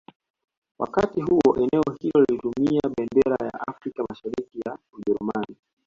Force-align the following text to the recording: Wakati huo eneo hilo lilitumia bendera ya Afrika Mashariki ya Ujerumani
Wakati 0.79 1.21
huo 1.21 1.55
eneo 1.57 1.83
hilo 1.99 2.25
lilitumia 2.29 2.81
bendera 2.97 3.37
ya 3.45 3.67
Afrika 3.67 4.03
Mashariki 4.09 4.59
ya 4.65 4.77
Ujerumani 4.93 5.55